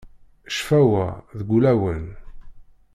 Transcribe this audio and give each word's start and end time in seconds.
Ccfawa, 0.51 1.07
deg 1.37 1.47
ulawen. 1.55 2.05